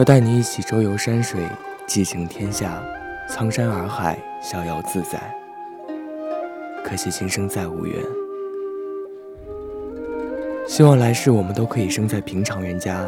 [0.00, 1.42] 要带你一起周游山水，
[1.86, 2.82] 寄情天下，
[3.28, 5.20] 苍山洱海，逍遥自在。
[6.82, 8.02] 可惜今生再无缘，
[10.66, 13.06] 希望来世我们都可以生在平常人家，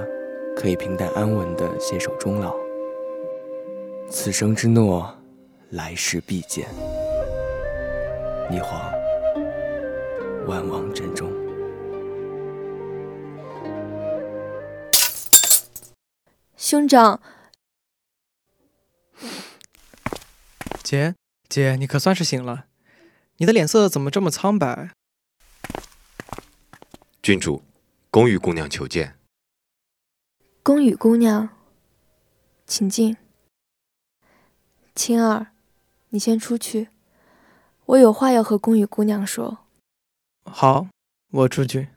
[0.55, 2.55] 可以平淡安稳的携手终老。
[4.11, 5.11] 此生之诺，
[5.71, 6.67] 来世必见。
[8.51, 8.79] 霓凰，
[10.47, 11.42] 万望珍重。
[16.73, 17.21] 兄长，
[20.83, 21.15] 姐
[21.47, 22.65] 姐，你可算是醒了，
[23.37, 24.91] 你的脸色怎么这么苍白？
[27.21, 27.63] 郡主，
[28.11, 29.19] 宫羽姑娘求见。
[30.63, 31.51] 宫羽姑娘，
[32.67, 33.19] 请进。
[34.95, 35.49] 青儿，
[36.09, 36.89] 你先出去，
[37.85, 39.67] 我有话要和宫羽姑娘说。
[40.47, 40.87] 好，
[41.33, 41.89] 我出去。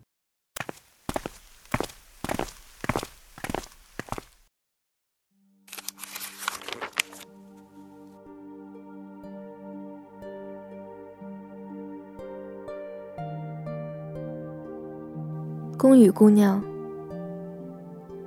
[15.96, 16.62] 宫羽姑娘，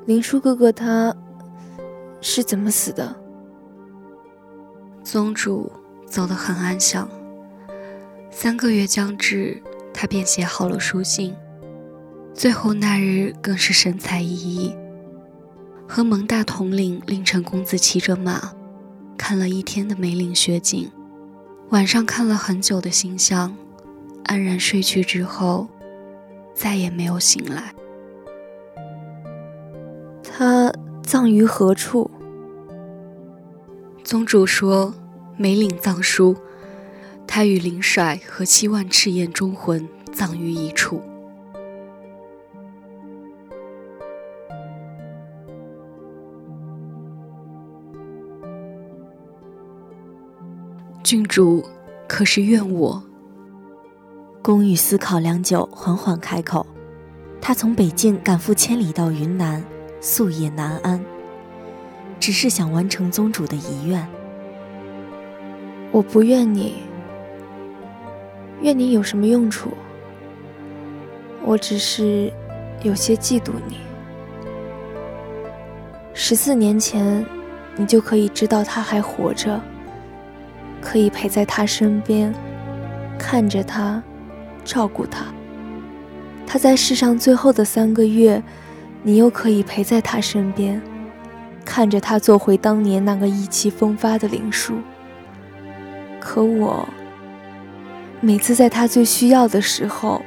[0.07, 1.15] 林殊哥哥他
[2.23, 3.15] 是怎么死的？
[5.05, 5.71] 宗主
[6.07, 7.07] 走得很安详。
[8.31, 9.63] 三个月将至，
[9.93, 11.37] 他便写好了书信。
[12.33, 14.75] 最后那日更是神采奕奕，
[15.87, 18.55] 和蒙大统领令臣公子骑着马，
[19.19, 20.91] 看了一天的梅岭雪景，
[21.69, 23.55] 晚上看了很久的星象，
[24.25, 25.69] 安然睡去之后。
[26.59, 27.73] 再也没有醒来。
[30.25, 30.73] 他
[31.05, 32.11] 葬于何处？
[34.03, 34.93] 宗主说
[35.37, 36.35] 梅岭葬书，
[37.29, 41.01] 他与林帅和七万赤焰忠魂葬于一处。
[51.05, 51.65] 郡主
[52.09, 53.03] 可是怨我？
[54.41, 56.65] 宫羽思考良久，缓缓开口
[57.41, 59.63] ：“他从北境赶赴千里到云南，
[60.01, 61.05] 夙夜难安，
[62.21, 64.07] 只是想完成宗主的遗愿。
[65.91, 66.77] 我不怨你，
[68.63, 69.71] 怨你有什么用处？
[71.45, 72.33] 我只是
[72.83, 73.79] 有些嫉妒你。
[76.15, 77.27] 十四年前，
[77.77, 79.61] 你就可以知道他还活着，
[80.81, 82.33] 可以陪在他身边，
[83.19, 84.01] 看着他。”
[84.69, 85.25] 照顾他，
[86.47, 88.43] 他在世上最后的三个月，
[89.03, 90.79] 你又可以陪在他身边，
[91.65, 94.75] 看着他做回当年那个意气风发的林叔。
[96.21, 96.87] 可我，
[98.21, 100.21] 每次在他最需要的时候，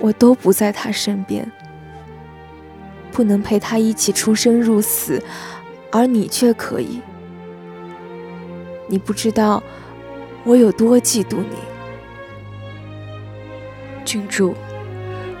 [0.00, 1.48] 我都不在他身边，
[3.12, 5.22] 不能陪他一起出生入死，
[5.92, 7.00] 而你却可以。
[8.88, 9.62] 你不知道
[10.42, 11.73] 我有多嫉妒你。
[14.04, 14.54] 郡主，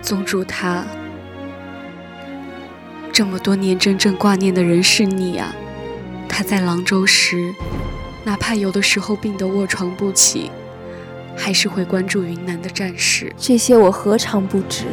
[0.00, 0.84] 宗主他
[3.12, 5.54] 这么多年真正挂念的人是你啊！
[6.28, 7.52] 他在廊州时，
[8.24, 10.50] 哪怕有的时候病得卧床不起，
[11.36, 13.32] 还是会关注云南的战事。
[13.36, 14.86] 这些我何尝不知？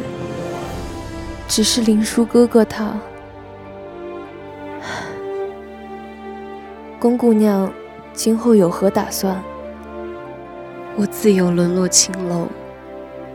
[1.48, 2.96] 只是林殊哥哥他，
[7.00, 7.72] 宫姑娘
[8.12, 9.42] 今后有何打算？
[10.94, 12.46] 我自幼沦落青楼。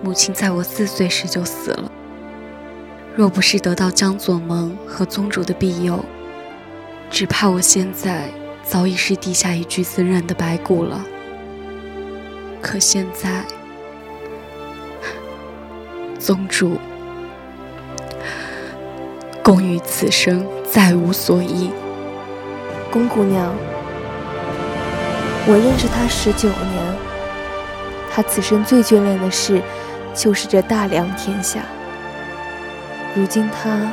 [0.03, 1.91] 母亲在我四岁时就死了。
[3.15, 6.03] 若不是得到江左盟和宗主的庇佑，
[7.09, 8.25] 只怕我现在
[8.63, 11.03] 早已是地下一具森然的白骨了。
[12.61, 13.43] 可现在，
[16.19, 16.77] 宗主，
[19.43, 21.71] 公于此生再无所依。
[22.91, 23.53] 宫姑娘，
[25.47, 26.95] 我认识他十九年，
[28.11, 29.61] 他此生最眷恋的事，
[30.17, 31.59] 就是这大梁天下。
[33.15, 33.91] 如今他，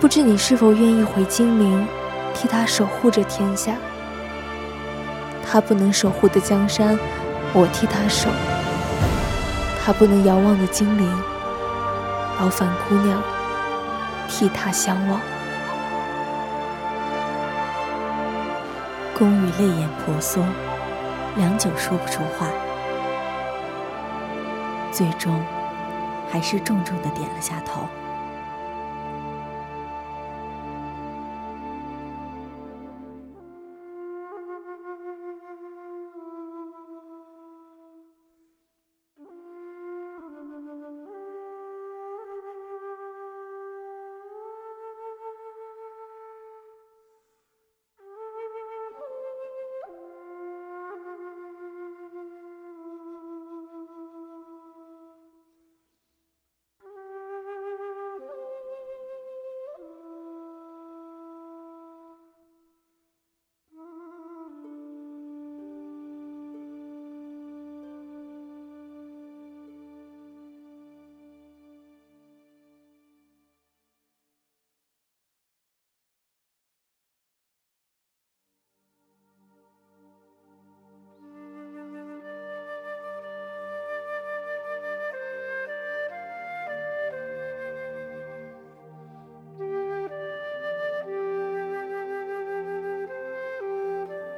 [0.00, 1.84] 不知你是否愿意回金陵，
[2.32, 3.72] 替他守护着天下？
[5.44, 6.96] 他不能守护的江山，
[7.52, 8.28] 我替他守；
[9.84, 11.10] 他不能遥望的金陵，
[12.40, 13.20] 劳烦姑娘
[14.28, 15.20] 替他相望。
[19.18, 20.44] 宫羽泪眼婆娑，
[21.36, 22.46] 良久说不出话，
[24.94, 25.44] 最终
[26.30, 27.88] 还是重重的点了下头。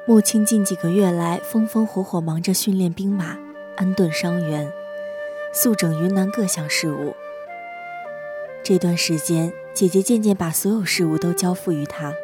[0.08, 3.36] 穆青近几个月来风风火火忙着训练兵马、
[3.76, 4.72] 安顿伤员、
[5.52, 7.12] 肃整云南各项事务。
[8.62, 12.14] 这段时间，姐姐渐渐把所有事务都交付于他，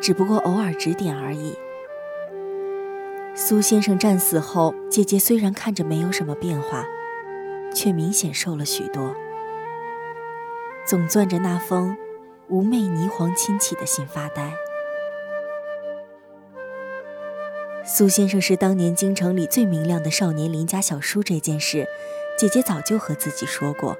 [0.00, 1.58] 只不过偶尔指点而已。
[3.34, 6.84] 苏先生战死后，姐姐虽然看着没有什么变化，
[7.74, 9.12] 却明显瘦了许多，
[10.86, 11.96] 总攥着那封
[12.46, 14.54] 无媚霓凰亲启的信发呆。
[17.84, 21.84] 苏先生是当年京城里最明亮的少年邻家小叔，这件事，
[22.38, 23.96] 姐姐早就和自己说过。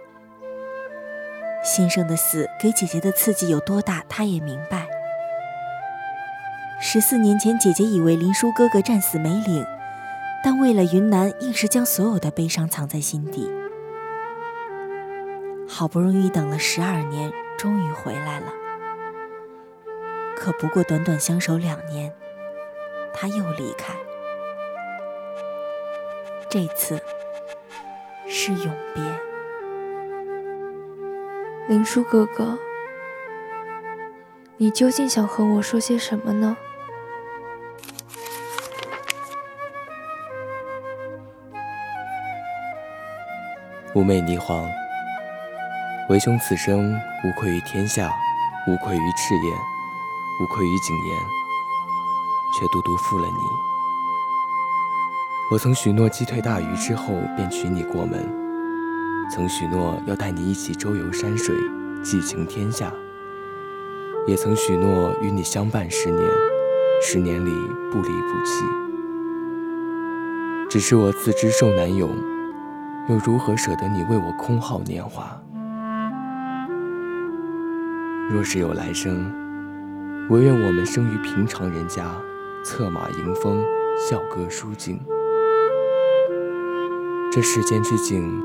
[1.64, 4.86] 先生的死给姐姐的刺激有多大，她也明白。
[6.80, 9.66] 十四年前，姐姐以为林殊哥哥战死没领，
[10.44, 13.50] 但为了云南，硬是将所有的悲伤藏在心底。
[15.68, 18.46] 好不容易等了十二年，终于回来了。
[20.36, 22.12] 可不过短短相守两年。
[23.14, 23.94] 他又离开，
[26.48, 27.00] 这次
[28.26, 29.02] 是永别。
[31.68, 32.58] 林殊哥哥，
[34.56, 36.56] 你究竟想和我说些什么呢？
[43.94, 44.68] 妩媚霓凰，
[46.08, 48.10] 为兄此生无愧于天下，
[48.66, 49.56] 无愧于赤焰，
[50.40, 51.41] 无愧于景言。
[52.52, 53.38] 却独独负了你。
[55.50, 58.26] 我曾许诺击退大鱼之后便娶你过门，
[59.30, 61.54] 曾许诺要带你一起周游山水，
[62.02, 62.92] 寄情天下，
[64.26, 66.30] 也曾许诺与你相伴十年，
[67.02, 67.50] 十年里
[67.90, 68.64] 不离不弃。
[70.70, 72.08] 只是我自知寿难永，
[73.10, 75.38] 又如何舍得你为我空耗年华？
[78.30, 79.30] 若是有来生，
[80.30, 82.06] 唯愿我们生于平常人家。
[82.64, 83.60] 策马迎风，
[83.98, 85.00] 笑歌书尽。
[87.30, 88.40] 这世间之景，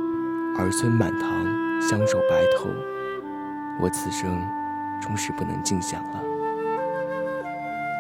[0.58, 1.30] 儿孙满堂，
[1.80, 2.68] 相守白头。
[3.80, 4.28] 我此生
[5.00, 6.24] 终是不能尽享了。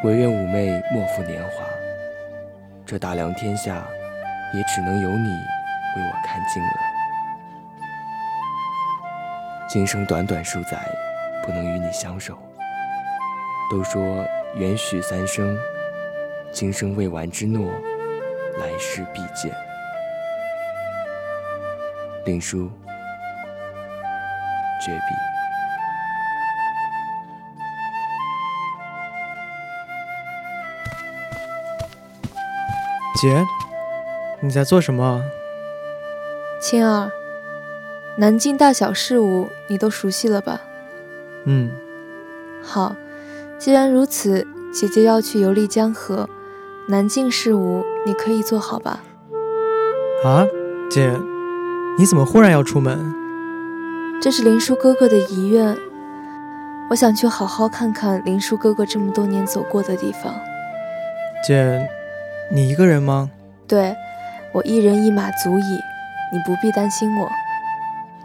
[0.04, 1.64] 唯愿妩媚莫负年华，
[2.84, 3.86] 这大梁天下，
[4.56, 6.70] 也只能有你为我看尽了。
[9.70, 10.80] 今生短短数载，
[11.46, 12.36] 不能与你相守。
[13.70, 15.56] 都说缘许三生。
[16.52, 17.72] 今生未完之诺，
[18.60, 19.56] 来世必见。
[22.26, 22.70] 林殊，
[24.84, 25.02] 绝笔。
[33.22, 33.44] 姐，
[34.42, 35.24] 你在做什么？
[36.60, 37.12] 青儿，
[38.18, 40.62] 南京大小事务你都熟悉了吧？
[41.46, 41.72] 嗯。
[42.64, 42.96] 好，
[43.58, 46.30] 既然如此，姐姐要去游历江河。
[46.90, 49.04] 南境事务你可以做好吧？
[50.24, 50.48] 啊，
[50.90, 51.12] 姐，
[51.98, 53.14] 你怎么忽然要出门？
[54.22, 55.78] 这是林叔哥哥的遗愿，
[56.90, 60.34] 我想去好好看看林叔哥哥这么多年走过的地方。
[61.46, 61.90] 姐，
[62.50, 63.30] 你一个人吗？
[63.68, 63.94] 对，
[64.54, 65.80] 我一人一马足矣，
[66.32, 67.30] 你不必担心我。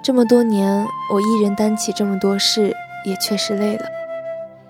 [0.04, 2.72] 这么多年，我一人担起这么多事，
[3.04, 3.86] 也确实累了。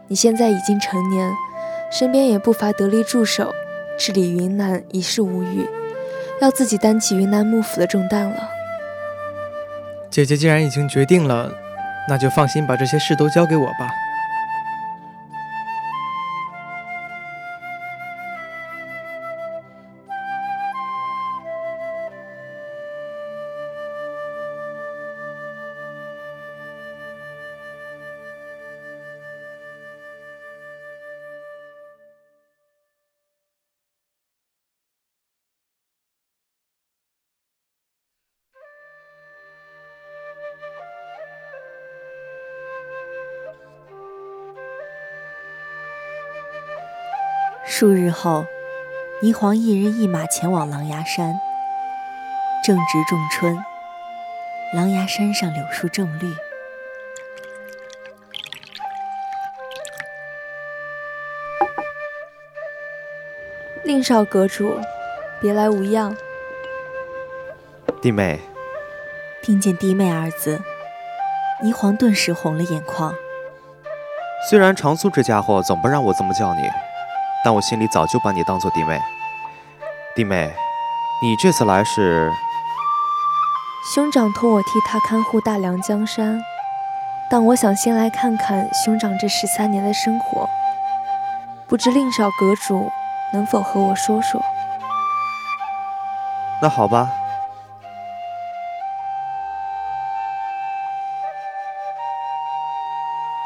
[0.08, 1.30] 你现在已经成年，
[1.90, 3.52] 身边也不乏得力助手，
[3.98, 5.68] 治理云南已是无虞，
[6.40, 8.48] 要自己担起云南幕府的重担了。
[10.10, 11.52] 姐姐既然已经决定了，
[12.08, 13.88] 那就放心把这些事都交给我吧。
[47.82, 48.46] 数日后，
[49.20, 51.40] 霓凰一人一马前往狼牙山。
[52.64, 53.58] 正值仲春，
[54.72, 56.32] 狼牙山上柳树正绿。
[63.82, 64.78] 令少阁主，
[65.40, 66.16] 别来无恙。
[68.00, 68.38] 弟妹，
[69.42, 70.62] 听见“弟妹”二字，
[71.60, 73.12] 霓凰顿时红了眼眶。
[74.48, 76.62] 虽然长苏这家伙总不让我这么叫你。
[77.44, 79.00] 但我心里早就把你当做弟妹，
[80.14, 80.54] 弟妹，
[81.20, 82.30] 你这次来是？
[83.94, 86.40] 兄长托我替他看护大梁江山，
[87.28, 90.48] 但我想先来看看兄长这十三年的生活，
[91.66, 92.88] 不知令少阁主
[93.32, 94.40] 能否和我说说？
[96.60, 97.10] 那好吧。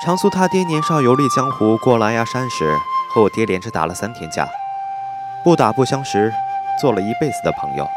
[0.04, 2.76] 长苏他爹年少游历江湖过狼牙山时。
[3.16, 4.46] 和我爹连着打了三天架，
[5.42, 6.30] 不打不相识，
[6.78, 7.88] 做了一辈子的朋友。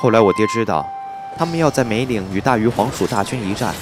[0.00, 0.88] 后来我爹知道
[1.36, 3.74] 他们要在梅岭与大鱼黄鼠大军一战，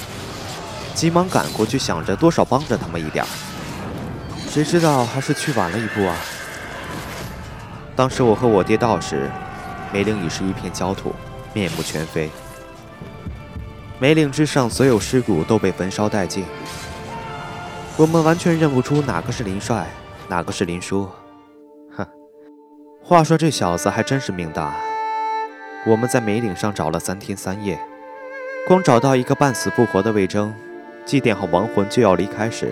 [0.93, 3.23] 急忙赶过去，想着多少帮着他们一点
[4.49, 6.13] 谁知道还是去晚了一步啊！
[7.95, 9.31] 当时我和我爹到时，
[9.93, 11.15] 梅岭已是一片焦土，
[11.53, 12.29] 面目全非。
[13.97, 16.43] 梅岭之上，所有尸骨都被焚烧殆尽。
[17.99, 19.87] 我们完全认不出哪个是林帅，
[20.29, 21.09] 哪个是林叔。
[21.95, 22.05] 哼，
[23.01, 24.75] 话说这小子还真是命大。
[25.83, 27.79] 我们在梅岭上找了三天三夜，
[28.67, 30.53] 光找到一个半死不活的魏征，
[31.07, 32.71] 祭奠好亡魂就要离开时，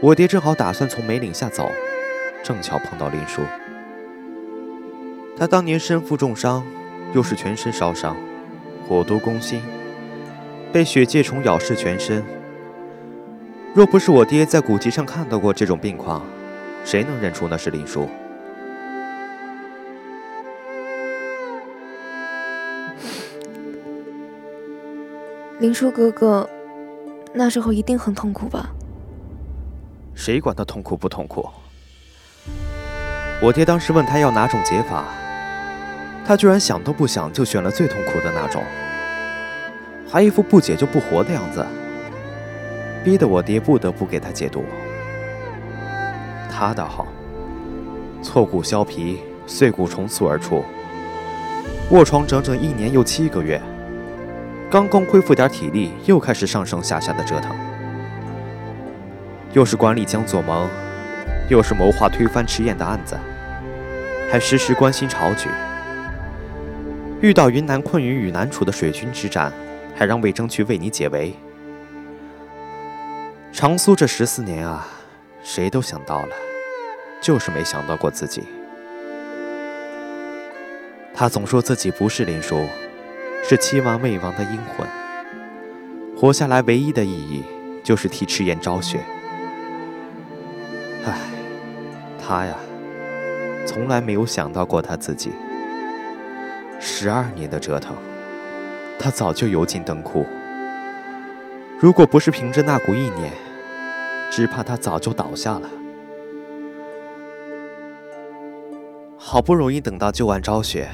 [0.00, 1.70] 我爹正好打算从梅岭下走，
[2.42, 3.42] 正巧碰到林叔。
[5.36, 6.64] 他当年身负重伤，
[7.12, 8.16] 又是全身烧伤，
[8.88, 9.62] 火毒攻心，
[10.72, 12.24] 被血界虫咬噬全身。
[13.76, 16.24] 若不是我爹在古籍上看到过这种病况，
[16.82, 18.08] 谁能认出那是林叔？
[25.60, 26.48] 林叔哥哥，
[27.34, 28.70] 那时候一定很痛苦吧？
[30.14, 31.46] 谁管他痛苦不痛苦？
[33.42, 35.04] 我爹当时问他要哪种解法，
[36.24, 38.64] 他居然想都不想就选了最痛苦的那种，
[40.10, 41.62] 还一副不解就不活的样子。
[43.06, 44.64] 逼得我爹不得不给他解毒。
[46.50, 47.06] 他倒好，
[48.20, 50.64] 挫骨削皮，碎骨重塑而出，
[51.92, 53.62] 卧床整整一年又七个月，
[54.68, 57.54] 刚刚恢复点体力，又开始上上下下的折腾。
[59.52, 60.68] 又是管理江左盟，
[61.48, 63.16] 又是谋划推翻迟延的案子，
[64.28, 65.48] 还时时关心朝局。
[67.20, 69.52] 遇到云南困于与南楚的水军之战，
[69.94, 71.32] 还让魏征去为你解围。
[73.56, 74.86] 长苏这十四年啊，
[75.42, 76.36] 谁都想到了，
[77.22, 78.44] 就是没想到过自己。
[81.14, 82.66] 他总说自己不是林殊，
[83.42, 84.86] 是七王魏王的阴魂。
[86.14, 87.46] 活下来唯一的意义，
[87.82, 89.00] 就是替赤焰昭雪。
[91.06, 91.18] 唉，
[92.22, 92.54] 他呀，
[93.66, 95.32] 从来没有想到过他自己。
[96.78, 97.96] 十二年的折腾，
[98.98, 100.26] 他早就油尽灯枯。
[101.80, 103.32] 如果不是凭着那股意念，
[104.30, 105.68] 只怕他早就倒下了。
[109.16, 110.88] 好不容易等到旧案昭雪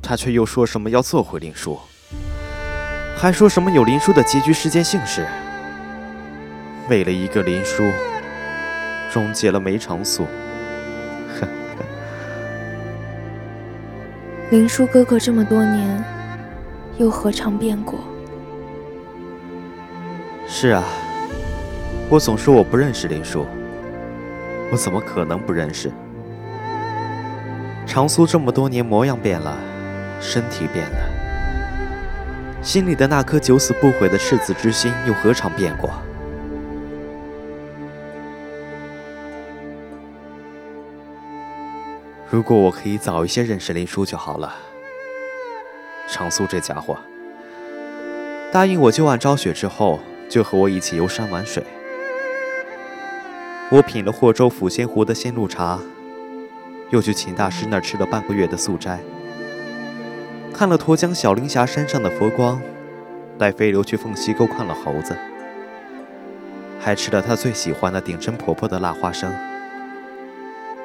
[0.00, 1.76] 他却又说什么要做回林叔
[3.16, 5.26] 还说什么有林叔的结局世间幸事。
[6.88, 7.82] 为了一个林叔
[9.10, 10.24] 终结了梅长苏。
[14.50, 16.04] 林叔哥哥这么多年
[16.98, 17.98] 又何尝变过？
[20.46, 20.84] 是啊
[22.08, 23.44] 我总说我不认识林殊，
[24.70, 25.90] 我怎么可能不认识？
[27.84, 29.58] 长苏这么多年，模样变了，
[30.20, 35.90] 身体变了，心里的那颗九死不悔的赤子之心又何尝变过？
[42.30, 44.54] 如果我可以早一些认识林殊就好了。
[46.08, 46.96] 长苏这家伙，
[48.52, 49.98] 答应我救完昭雪之后，
[50.28, 51.64] 就和我一起游山玩水。
[53.70, 55.78] 我品了霍州抚仙湖的仙露茶，
[56.90, 59.00] 又去秦大师那儿吃了半个月的素斋，
[60.52, 62.60] 看了沱江小灵峡山上的佛光，
[63.36, 65.16] 带飞流去凤溪沟看了猴子，
[66.78, 69.32] 还吃了他最喜欢的顶针婆婆的辣花生。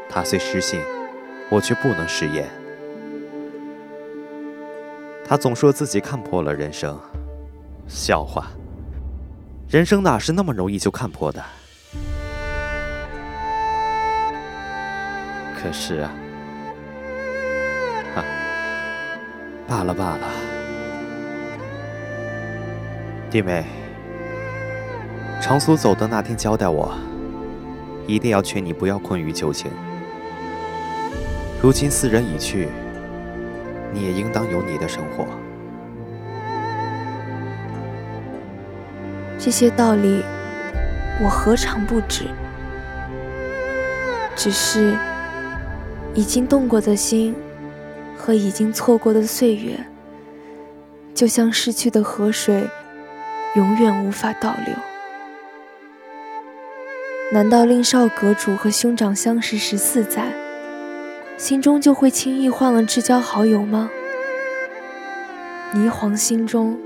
[0.09, 0.81] 他虽失信。
[1.51, 2.47] 我却不能食言。
[5.25, 6.97] 他总说自己看破了人生，
[7.89, 8.47] 笑话，
[9.67, 11.43] 人生哪是那么容易就看破的？
[15.61, 16.11] 可是啊，
[18.15, 18.23] 哈，
[19.67, 20.27] 罢了罢了，
[23.29, 23.63] 弟妹，
[25.39, 26.91] 长苏走的那天交代我，
[28.07, 29.69] 一定要劝你不要困于旧情。
[31.61, 32.67] 如今四人已去，
[33.93, 35.27] 你也应当有你的生活。
[39.37, 40.23] 这些道理，
[41.23, 42.25] 我何尝不知？
[44.35, 44.97] 只是
[46.13, 47.33] 已经动过的心
[48.17, 49.85] 和已经错过的岁月，
[51.13, 52.67] 就像逝去的河水，
[53.55, 54.75] 永远无法倒流。
[57.31, 60.33] 难道令少阁主和兄长相识十四载？
[61.37, 63.89] 心中就会轻易换了至交好友吗？
[65.73, 66.77] 霓凰心中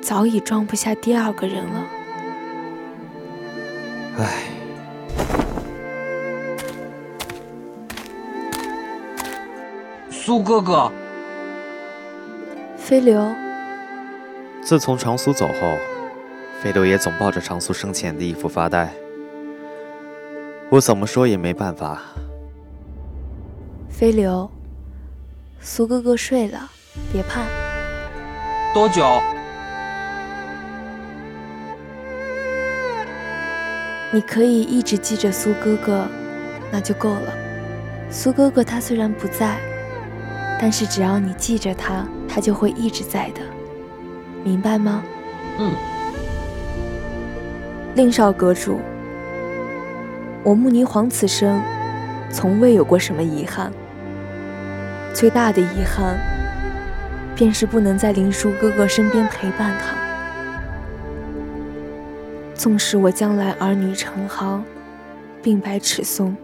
[0.00, 1.86] 早已装不下第二个人了。
[4.18, 4.44] 唉，
[10.26, 10.90] 苏哥哥，
[12.78, 13.30] 飞流。
[14.62, 15.76] 自从长苏走后，
[16.62, 18.90] 飞流也总抱着长苏生前的衣服发呆。
[20.70, 22.00] 我怎么说也没办法。
[23.90, 24.50] 飞流，
[25.60, 26.70] 苏哥哥睡了，
[27.12, 27.42] 别怕。
[28.72, 29.04] 多久？
[34.10, 36.06] 你可以一直记着苏哥哥，
[36.72, 37.34] 那就够了。
[38.10, 39.58] 苏哥哥他虽然不在，
[40.64, 43.42] 但是只要你记着他，他就会一直在的，
[44.42, 45.02] 明白吗？
[45.58, 45.70] 嗯。
[47.94, 48.80] 令少阁主，
[50.42, 51.60] 我慕霓凰此生
[52.30, 53.70] 从未有过什么遗憾。
[55.12, 56.16] 最大的遗憾，
[57.36, 59.94] 便是不能在林殊哥哥身边陪伴他。
[62.54, 64.64] 纵使我将来儿女成行，
[65.42, 66.34] 鬓白齿松，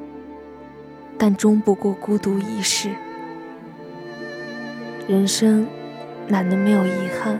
[1.17, 2.91] 但终不过孤独一世。
[5.11, 5.67] 人生
[6.29, 7.37] 哪能没有遗憾？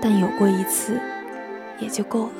[0.00, 0.96] 但有过一次，
[1.80, 2.32] 也就够了。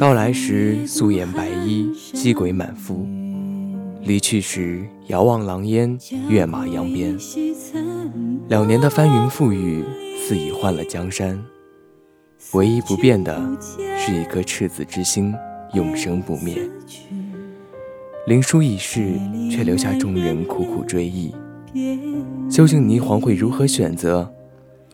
[0.00, 3.06] 到来时素颜白衣，鸡鬼满腹；
[4.00, 7.14] 离去时遥望狼烟，跃马扬鞭。
[8.48, 9.84] 两年的翻云覆雨，
[10.16, 11.38] 似已换了江山。
[12.54, 13.38] 唯一不变的，
[13.98, 15.34] 是一颗赤子之心，
[15.74, 16.56] 永生不灭。
[18.26, 21.34] 林殊已逝，却留下众人苦苦追忆。
[22.48, 24.32] 究竟霓凰会如何选择？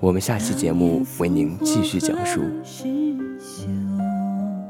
[0.00, 2.40] 我们下期节目为您继续讲述。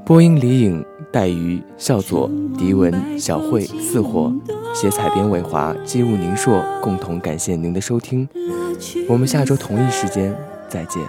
[0.07, 4.33] 播音：李颖、黛鱼、笑佐、迪文、小慧、四火，
[4.73, 8.29] 写采编：伟华、机务宁硕，共同感谢您的收听。
[9.09, 10.33] 我们下周同一时间
[10.69, 11.03] 再见。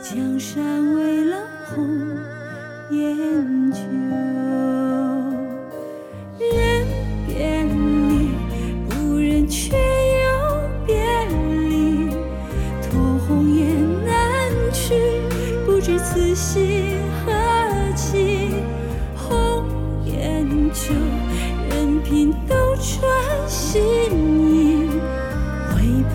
[0.00, 1.36] 江山为了
[1.66, 2.07] 红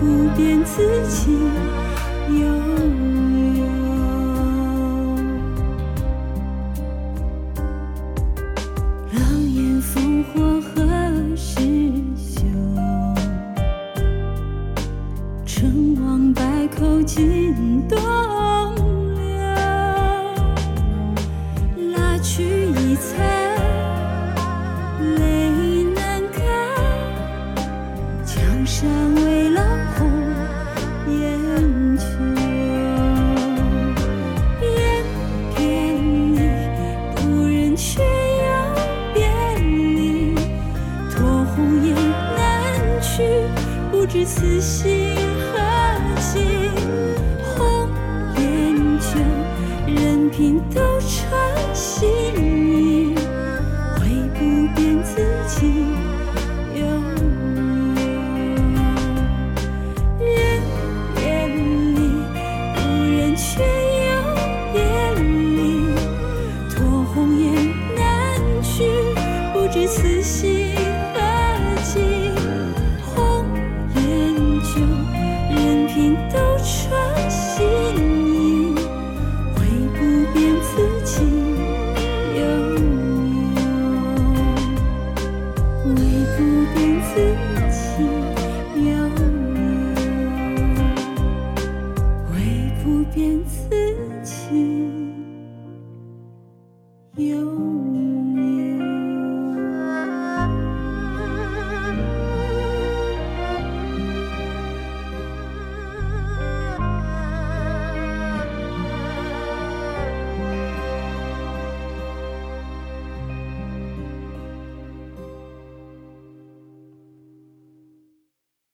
[0.04, 1.50] 不变此情